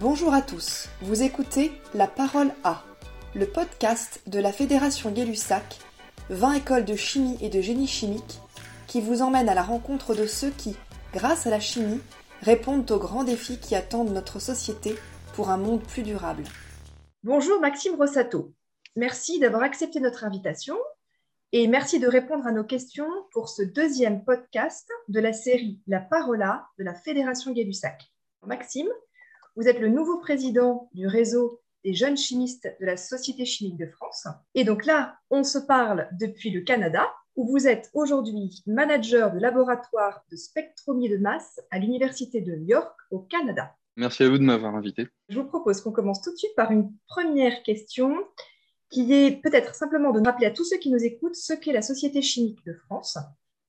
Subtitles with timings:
[0.00, 2.84] Bonjour à tous, vous écoutez La Parole A,
[3.34, 5.80] le podcast de la Fédération Gay-Lussac,
[6.30, 8.38] 20 écoles de chimie et de génie chimique,
[8.86, 10.76] qui vous emmène à la rencontre de ceux qui,
[11.12, 12.00] grâce à la chimie,
[12.42, 14.94] répondent aux grands défis qui attendent notre société
[15.34, 16.44] pour un monde plus durable.
[17.24, 18.52] Bonjour Maxime Rossato,
[18.94, 20.76] merci d'avoir accepté notre invitation
[21.50, 25.98] et merci de répondre à nos questions pour ce deuxième podcast de la série La
[25.98, 28.12] Parole A de la Fédération Gay-Lussac.
[28.46, 28.88] Maxime,
[29.58, 33.86] vous êtes le nouveau président du réseau des jeunes chimistes de la Société chimique de
[33.86, 34.28] France.
[34.54, 39.40] Et donc là, on se parle depuis le Canada, où vous êtes aujourd'hui manager de
[39.40, 43.74] laboratoire de spectrométrie de masse à l'Université de York au Canada.
[43.96, 45.08] Merci à vous de m'avoir invité.
[45.28, 48.14] Je vous propose qu'on commence tout de suite par une première question
[48.90, 51.82] qui est peut-être simplement de rappeler à tous ceux qui nous écoutent ce qu'est la
[51.82, 53.18] Société chimique de France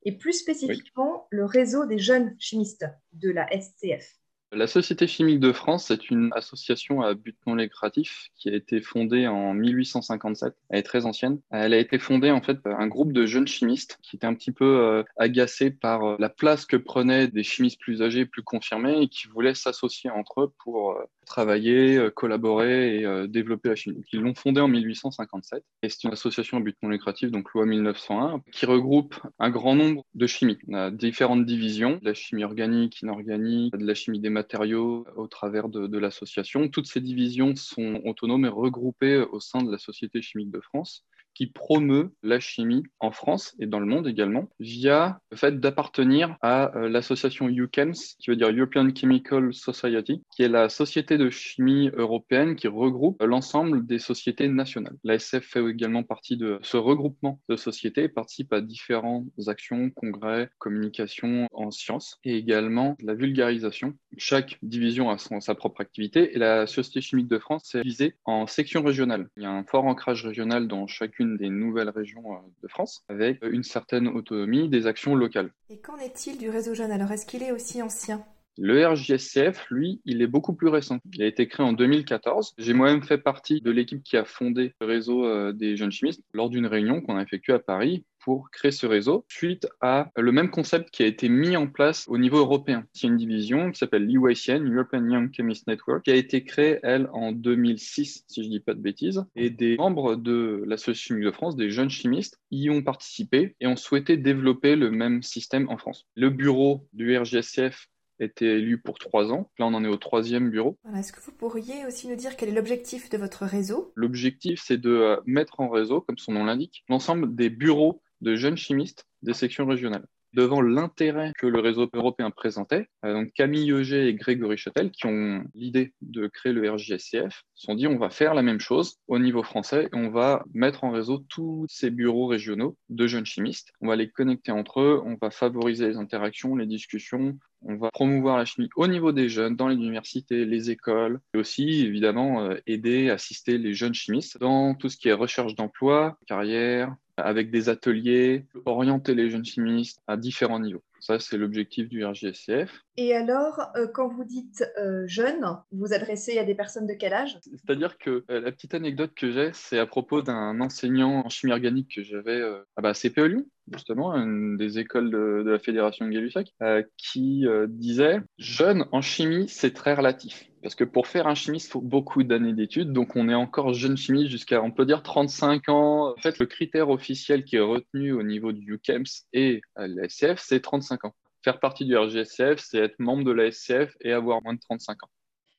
[0.04, 4.19] et plus spécifiquement le réseau des jeunes chimistes de la SCF.
[4.52, 8.82] La Société chimique de France est une association à but non lucratif qui a été
[8.82, 10.56] fondée en 1857.
[10.70, 11.40] Elle est très ancienne.
[11.52, 14.34] Elle a été fondée en fait par un groupe de jeunes chimistes qui étaient un
[14.34, 18.42] petit peu euh, agacés par euh, la place que prenaient des chimistes plus âgés, plus
[18.42, 24.04] confirmés et qui voulaient s'associer entre eux pour euh, travailler, collaborer et développer la chimie.
[24.12, 27.68] ils l'ont fondée en 1857 et c'est une association à but non lucratif, donc loi
[27.68, 30.58] 1901, qui regroupe un grand nombre de chimies.
[30.68, 35.28] On a différentes divisions, de la chimie organique, inorganique, de la chimie des matériaux au
[35.28, 36.70] travers de, l'association.
[36.70, 41.06] Toutes ces divisions sont autonomes et regroupées au sein de la Société chimique de France
[41.40, 46.36] qui promeut la chimie en France et dans le monde également via le fait d'appartenir
[46.42, 51.30] à euh, l'association UCHEMS, qui veut dire European Chemical Society, qui est la société de
[51.30, 54.98] chimie européenne qui regroupe l'ensemble des sociétés nationales.
[55.06, 59.92] La SF fait également partie de ce regroupement de sociétés et participe à différentes actions,
[59.92, 63.94] congrès, communication en sciences et également la vulgarisation.
[64.18, 68.16] Chaque division a son, sa propre activité et la Société chimique de France est divisée
[68.26, 69.30] en sections régionales.
[69.38, 73.04] Il y a un fort ancrage régional dans chacune des nouvelles régions euh, de France,
[73.10, 75.52] avec une certaine autonomie des actions locales.
[75.70, 76.92] Et qu'en est-il du réseau jeune?
[76.92, 78.24] Alors, est-ce qu'il est aussi ancien?
[78.62, 81.00] Le RJSCF, lui, il est beaucoup plus récent.
[81.14, 82.56] Il a été créé en 2014.
[82.58, 86.22] J'ai moi-même fait partie de l'équipe qui a fondé le réseau euh, des jeunes chimistes
[86.34, 90.34] lors d'une réunion qu'on a effectuée à Paris pour créer ce réseau suite à le
[90.34, 92.86] même concept qui a été mis en place au niveau européen.
[93.02, 97.10] A une division qui s'appelle l'EYCN, European Young Chemist Network, qui a été créée, elle,
[97.14, 99.26] en 2006, si je dis pas de bêtises.
[99.38, 103.78] Et des membres de l'Association de France, des jeunes chimistes, y ont participé et ont
[103.78, 106.06] souhaité développer le même système en France.
[106.16, 107.88] Le bureau du RGSCF
[108.20, 109.50] été élu pour trois ans.
[109.60, 110.78] Là, on en est au troisième bureau.
[110.96, 113.92] Est-ce que vous pourriez aussi nous dire quel est l'objectif de votre réseau?
[113.96, 118.36] L'objectif, c'est de euh, mettre en réseau, comme son nom l'indique, l'ensemble des bureaux de
[118.36, 122.88] jeunes chimistes des sections régionales devant l'intérêt que le réseau européen présentait.
[123.06, 127.66] Euh, donc Camille Euger et Grégory Châtel, qui ont l'idée de créer le RJSCF, se
[127.66, 130.92] sont dit on va faire la même chose au niveau français on va mettre en
[130.92, 133.72] réseau tous ces bureaux régionaux de jeunes chimistes.
[133.82, 137.92] On va les connecter entre eux, on va favoriser les interactions, les discussions, on va
[137.92, 142.44] promouvoir la chimie au niveau des jeunes, dans les universités, les écoles, et aussi évidemment
[142.44, 147.52] euh, aider, assister les jeunes chimistes dans tout ce qui est recherche d'emploi, carrière, avec
[147.52, 150.84] des ateliers, orienter les jeunes chimistes à différents niveaux.
[151.00, 152.84] Ça, c'est l'objectif du RJSCF.
[152.98, 155.42] Et alors, euh, quand vous dites euh, jeune,
[155.72, 157.38] vous vous adressez à des personnes de quel âge?
[157.42, 161.54] C'est-à-dire que euh, la petite anecdote que j'ai, c'est à propos d'un enseignant en chimie
[161.54, 162.42] organique que j'avais
[162.76, 166.54] à bah, CPE Lyon, justement, une des écoles de, la Fédération Gay-Lussac,
[166.98, 170.49] qui disait Jeune en chimie, c'est très relatif.
[170.62, 172.92] Parce que pour faire un chimiste, il faut beaucoup d'années d'études.
[172.92, 176.12] Donc, on est encore jeune chimiste jusqu'à, on peut dire, 35 ans.
[176.12, 180.40] En fait, le critère officiel qui est retenu au niveau du UCAMS et à l'ASF,
[180.40, 181.16] c'est 35 ans.
[181.44, 185.04] Faire partie du RGSF, c'est être membre de la SCF et avoir moins de 35
[185.04, 185.10] ans.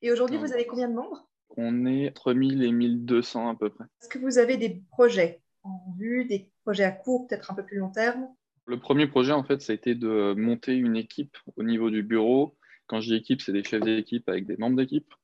[0.03, 1.27] Et aujourd'hui, vous avez combien de membres?
[1.57, 3.85] On est entre 1000 et 1200 à peu près.
[4.03, 7.65] Est-ce que vous avez des projets en vue, des projets à court, peut-être un peu
[7.65, 8.29] plus long terme?
[8.67, 12.03] Le premier projet, en fait, ça a été de monter une équipe au niveau du
[12.03, 12.57] bureau
[12.91, 15.15] quand je dis équipe, c'est des chefs d'équipe avec des membres d'équipe.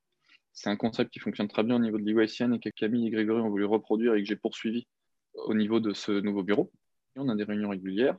[0.52, 3.10] C'est un concept qui fonctionne très bien au niveau de l'IOSN et que Camille et
[3.10, 4.86] Grégory ont voulu reproduire et que j'ai poursuivi
[5.34, 6.70] au niveau de ce nouveau bureau.
[7.16, 8.16] on a des réunions régulières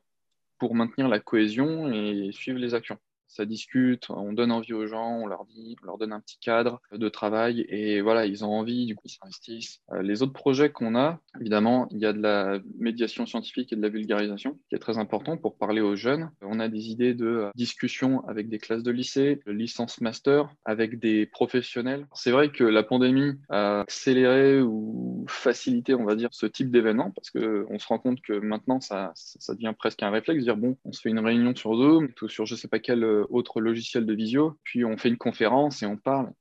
[0.60, 5.18] pour maintenir la cohésion et suivre les actions ça discute, on donne envie aux gens,
[5.18, 8.52] on leur dit, on leur donne un petit cadre de travail et voilà, ils ont
[8.52, 9.82] envie, du coup ils s'investissent.
[9.92, 13.76] Euh, les autres projets qu'on a, évidemment, il y a de la médiation scientifique et
[13.76, 16.32] de la vulgarisation qui est très important pour parler aux jeunes.
[16.42, 21.00] On a des idées de euh, discussion avec des classes de lycée, licence master, avec
[21.00, 22.08] des professionnels.
[22.14, 27.12] C'est vrai que la pandémie a accéléré ou facilité, on va dire, ce type d'événement
[27.12, 30.58] parce que on se rend compte que maintenant ça, ça devient presque un réflexe, dire
[30.58, 33.26] bon, on se fait une réunion sur Zoom ou sur je sais pas quel euh,
[33.30, 36.32] autre logiciel de visio, puis on fait une conférence et on parle.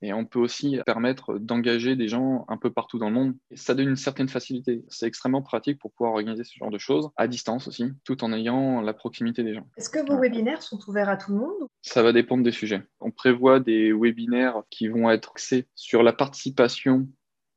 [0.00, 3.34] Et on peut aussi permettre d'engager des gens un peu partout dans le monde.
[3.50, 4.84] Et ça donne une certaine facilité.
[4.88, 8.32] C'est extrêmement pratique pour pouvoir organiser ce genre de choses, à distance aussi, tout en
[8.32, 9.66] ayant la proximité des gens.
[9.76, 12.82] Est-ce que vos webinaires sont ouverts à tout le monde Ça va dépendre des sujets.
[13.00, 17.08] On prévoit des webinaires qui vont être axés sur la participation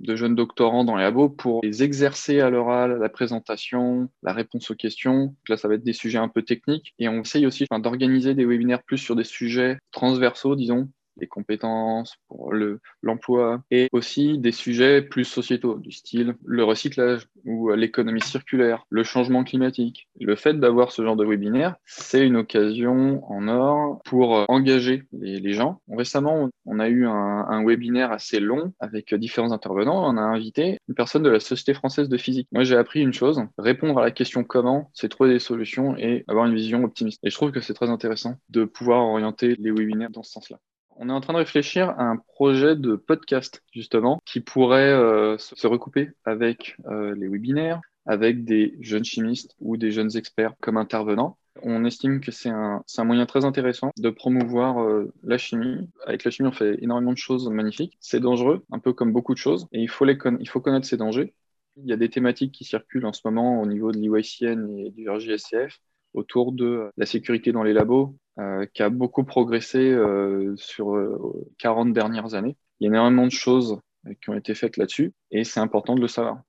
[0.01, 4.71] de jeunes doctorants dans les labos pour les exercer à l'oral, la présentation, la réponse
[4.71, 5.36] aux questions.
[5.48, 6.94] Là, ça va être des sujets un peu techniques.
[7.00, 12.17] Et on essaye aussi d'organiser des webinaires plus sur des sujets transversaux, disons, les compétences,
[12.27, 18.21] pour le, l'emploi, et aussi des sujets plus sociétaux, du style le recyclage ou l'économie
[18.21, 20.07] circulaire, le changement climatique.
[20.19, 25.53] Le fait d'avoir ce genre de webinaire, c'est une occasion en or pour engager les,
[25.53, 25.81] gens.
[25.89, 30.07] Récemment, on a eu un, un, webinaire assez long avec différents intervenants.
[30.07, 32.47] On a invité une personne de la Société française de physique.
[32.51, 36.23] Moi, j'ai appris une chose, répondre à la question comment, c'est trouver des solutions et
[36.27, 37.19] avoir une vision optimiste.
[37.23, 40.59] Et je trouve que c'est très intéressant de pouvoir orienter les webinaires dans ce sens-là.
[41.03, 45.36] On est en train de réfléchir à un projet de podcast, justement, qui pourrait euh,
[45.39, 50.77] se recouper avec euh, les webinaires, avec des jeunes chimistes ou des jeunes experts comme
[50.77, 51.39] intervenants.
[51.63, 55.89] On estime que c'est un, moyen très intéressant de promouvoir euh, la chimie.
[56.06, 57.97] Avec la chimie, on fait énormément de choses magnifiques.
[58.00, 60.86] C'est dangereux, un peu comme beaucoup de choses, et il faut, les il faut connaître
[60.86, 61.33] ces dangers.
[61.77, 64.92] Il y a des thématiques qui circulent en ce moment au niveau de l'IYCN et
[64.92, 65.80] du RJSCF
[66.13, 71.45] autour de la sécurité dans les labos, euh, qui a beaucoup progressé euh, sur euh,
[71.59, 72.57] 40 dernières années.
[72.79, 73.79] Il y a énormément de choses
[74.19, 76.39] qui ont été faites là-dessus et c'est important de le savoir.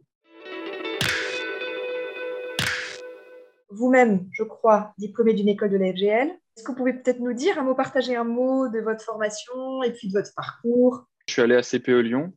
[3.68, 7.34] Vous-même, je crois, diplômé d'une école de la FGL, est-ce que vous pouvez peut-être nous
[7.34, 11.04] dire un mot, partager un mot de votre formation et puis de votre parcours?
[11.26, 12.32] Je suis allé à CPE Lyon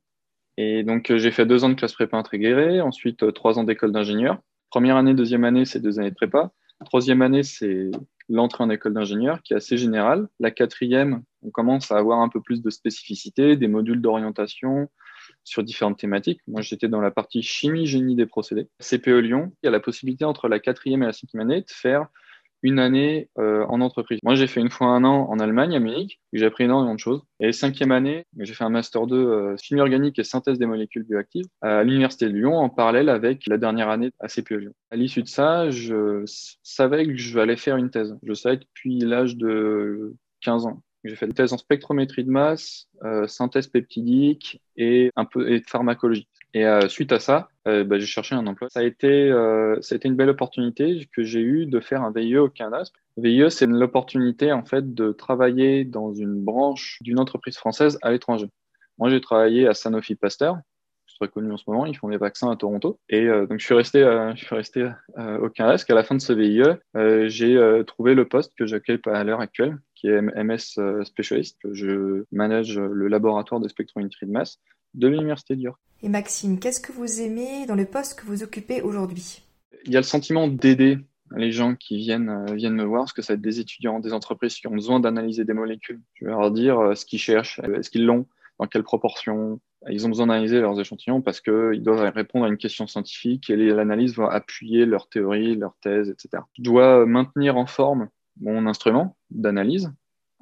[0.57, 4.37] et donc j'ai fait deux ans de classe prépa intégrée, ensuite trois ans d'école d'ingénieur.
[4.69, 6.51] Première année, deuxième année, c'est deux années de prépa.
[6.83, 7.89] Troisième année, c'est
[8.29, 10.27] l'entrée en école d'ingénieur qui est assez générale.
[10.39, 14.89] La quatrième, on commence à avoir un peu plus de spécificité, des modules d'orientation
[15.43, 16.41] sur différentes thématiques.
[16.47, 18.67] Moi, j'étais dans la partie chimie, génie des procédés.
[18.79, 21.69] CPE Lyon, il y a la possibilité entre la quatrième et la cinquième année de
[21.69, 22.07] faire
[22.65, 24.19] une année euh, en entreprise.
[24.23, 26.99] Moi, j'ai fait une fois un an en Allemagne, à Munich, j'ai appris énormément de
[26.99, 27.21] choses.
[27.39, 31.03] Et cinquième année, j'ai fait un master 2 euh, chimie organique et synthèse des molécules
[31.03, 34.73] bioactives à l'université de Lyon, en parallèle avec la dernière année à CPE Lyon.
[34.89, 36.23] À l'issue de ça, je
[36.63, 38.17] savais que je allais faire une thèse.
[38.23, 40.81] Je savais depuis l'âge de 15 ans.
[41.05, 45.61] J'ai fait une thèse en spectrométrie de masse, euh, synthèse peptidique et un peu et
[45.61, 46.27] pharmacologie.
[46.55, 48.69] Et euh, suite à ça, euh, bah, j'ai cherché un emploi.
[48.69, 52.01] Ça a été, euh, ça a été une belle opportunité que j'ai eu de faire
[52.01, 52.83] un VIE au Canada.
[53.17, 58.49] VIE, c'est l'opportunité en fait de travailler dans une branche d'une entreprise française à l'étranger.
[58.97, 60.57] Moi, j'ai travaillé à Sanofi Pasteur,
[61.19, 61.85] très connu en ce moment.
[61.85, 62.99] Ils font des vaccins à Toronto.
[63.09, 63.99] Et donc, je suis resté,
[64.35, 66.63] je suis resté au Canada, parce qu'à la fin de ce VIE,
[67.29, 71.57] j'ai trouvé le poste que j'occupe à l'heure actuelle, qui est MS Specialist.
[71.71, 74.59] Je manage le laboratoire de spectrométrie de masse
[74.95, 75.79] de l'Université de York.
[76.03, 79.41] Et Maxime, qu'est-ce que vous aimez dans le poste que vous occupez aujourd'hui?
[79.85, 80.97] Il y a le sentiment d'aider
[81.35, 83.99] les gens qui viennent, euh, viennent me voir, parce que ça va être des étudiants,
[83.99, 86.01] des entreprises qui ont besoin d'analyser des molécules.
[86.13, 88.27] Je vais leur dire euh, ce qu'ils cherchent, est-ce qu'ils l'ont,
[88.59, 89.59] dans quelle proportion?
[89.89, 93.55] Ils ont besoin d'analyser leurs échantillons parce qu'ils doivent répondre à une question scientifique et
[93.55, 96.43] l'analyse va appuyer leur théorie, leur thèse, etc.
[96.57, 98.09] Je dois maintenir en forme
[98.39, 99.91] mon instrument d'analyse.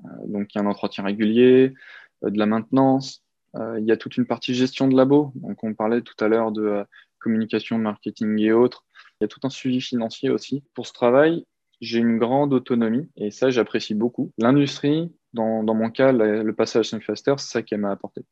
[0.05, 1.73] Euh, donc, il y a un entretien régulier,
[2.21, 3.22] de la maintenance, euh,
[3.55, 5.31] il y a toute une partie gestion de labo.
[5.35, 6.83] Donc, on parlait tout à l'heure de euh,
[7.19, 8.85] communication, marketing et autres.
[9.19, 10.63] Il y a tout un suivi financier aussi.
[10.73, 11.45] Pour ce travail,
[11.81, 14.31] j'ai une grande autonomie et ça, j'apprécie beaucoup.
[14.37, 18.25] L'industrie, dans, mon cas, le, passage Syncfaster, c'est ça qui m'a apporté.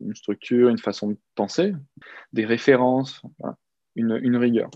[0.00, 1.74] Une structure, une façon de penser,
[2.32, 3.22] des références,
[3.94, 4.70] une rigueur.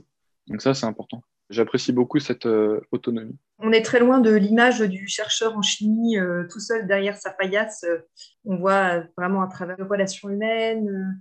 [0.49, 1.23] Donc ça, c'est important.
[1.51, 3.37] J'apprécie beaucoup cette euh, autonomie.
[3.59, 7.31] On est très loin de l'image du chercheur en chimie euh, tout seul derrière sa
[7.31, 7.85] paillasse.
[7.85, 7.99] Euh,
[8.45, 11.13] on voit vraiment à travers les relations humaines euh,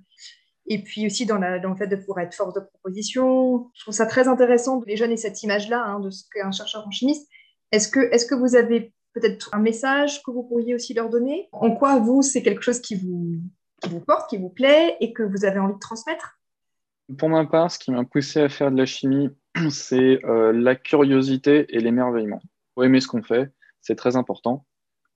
[0.67, 3.69] et puis aussi dans, la, le fait de pouvoir être force de proposition.
[3.73, 6.51] Je trouve ça très intéressant les jeunes aient cette image-là hein, de ce qu'est un
[6.51, 7.29] chercheur en chimiste.
[7.71, 11.47] Est-ce que, est que vous avez peut-être un message que vous pourriez aussi leur donner?
[11.53, 15.45] En quoi, vous, c'est quelque chose qui vous porte, qui vous plaît et que vous
[15.45, 16.37] avez envie de transmettre?
[17.17, 19.29] Pour ma part, ce qui m'a poussé à faire de la chimie,
[19.69, 22.41] c'est euh, la curiosité et l'émerveillement.
[22.75, 24.65] Faut aimer ce qu'on fait, c'est très important,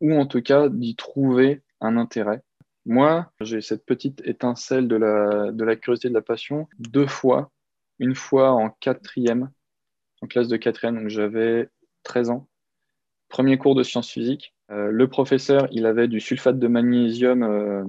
[0.02, 2.42] ou en tout cas d'y trouver un intérêt.
[2.86, 7.08] Moi, j'ai cette petite étincelle de la, de la curiosité et de la passion deux
[7.08, 7.52] fois.
[8.00, 9.52] Une fois en quatrième,
[10.22, 11.70] en classe de quatrième, donc j'avais
[12.04, 12.48] 13 ans.
[13.28, 14.56] Premier cours de sciences physiques.
[14.72, 17.84] Euh, le professeur, il avait du sulfate de magnésium euh,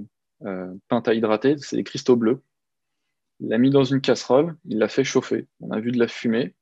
[0.45, 2.43] euh, pentahydraté, c'est des cristaux bleus.
[3.41, 5.49] Il l'a mis dans une casserole, il l'a fait chauffer.
[5.61, 6.55] On a vu de la fumée.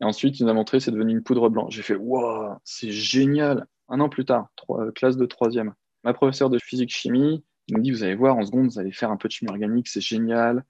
[0.00, 1.74] Et ensuite, il nous a montré c'est devenu une poudre blanche.
[1.74, 3.66] J'ai fait waouh, c'est génial.
[3.88, 5.74] Un an plus tard, trois, classe de troisième.
[6.04, 9.16] Ma professeure de physique-chimie, nous dit, vous allez voir, en seconde, vous allez faire un
[9.16, 10.64] peu de chimie organique, c'est génial.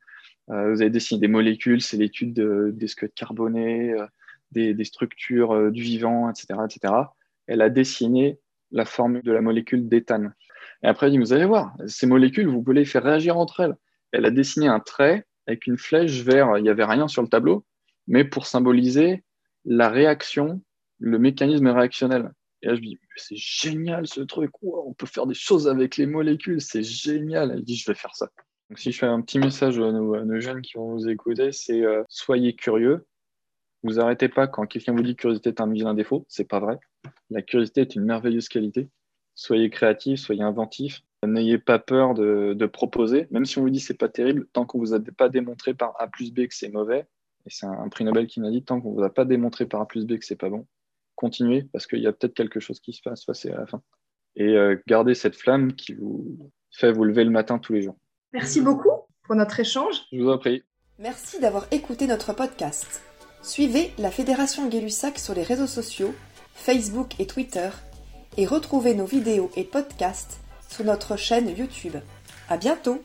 [0.50, 4.06] Euh, vous allez dessiner des molécules, c'est l'étude des squelettes carbonés, euh,
[4.52, 6.94] des, structures euh, du vivant, etc., etc.
[7.46, 8.38] Elle a dessiné
[8.70, 10.34] la formule de la molécule d'éthane.
[10.82, 13.60] Et après, elle dit, vous allez voir, ces molécules, vous pouvez les faire réagir entre
[13.60, 13.76] elles.
[14.14, 17.28] Elle a dessiné un trait avec une flèche vers, il n'y avait rien sur le
[17.28, 17.64] tableau,
[18.06, 19.24] mais pour symboliser
[19.64, 20.62] la réaction,
[20.98, 22.30] le mécanisme réactionnel.
[22.62, 25.96] Et là, je me dis, c'est génial ce truc, on peut faire des choses avec
[25.96, 27.50] les molécules, c'est génial.
[27.50, 28.30] Elle dit, je vais faire ça.
[28.70, 31.82] Donc, si je fais un petit message à nos, jeunes qui vont vous écouter, c'est
[31.82, 33.06] euh, soyez curieux.
[33.82, 36.60] Vous arrêtez pas quand quelqu'un vous dit que curiosité est un vilain défaut, c'est pas
[36.60, 36.78] vrai.
[37.30, 38.88] La curiosité est une merveilleuse qualité.
[39.34, 41.02] Soyez créatif, soyez inventif.
[41.26, 44.66] N'ayez pas peur de, de, proposer, même si on vous dit c'est pas terrible, tant
[44.66, 47.06] qu'on vous a pas démontré par A plus B que c'est mauvais,
[47.46, 49.80] et c'est un, prix Nobel qui m'a dit tant qu'on vous a pas démontré par
[49.80, 50.66] A plus B que c'est pas bon,
[51.14, 53.82] continuez parce qu'il y a peut-être quelque chose qui se passe passer à la fin.
[54.36, 57.96] Et euh, gardez cette flamme qui vous fait vous lever le matin tous les jours.
[58.32, 58.90] Merci beaucoup
[59.22, 60.02] pour notre échange.
[60.12, 60.64] Je vous en prie.
[60.98, 63.02] Merci d'avoir écouté notre podcast.
[63.42, 66.14] Suivez la Fédération Gay-Lussac sur les réseaux sociaux,
[66.54, 67.68] Facebook et Twitter,
[68.36, 70.40] et retrouvez nos vidéos et podcasts
[70.74, 71.94] sur notre chaîne YouTube.
[72.48, 73.00] À bientôt!